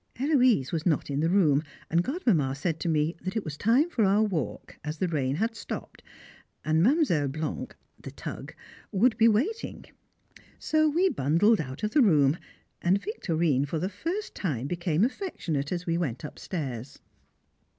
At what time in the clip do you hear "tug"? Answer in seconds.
8.09-8.55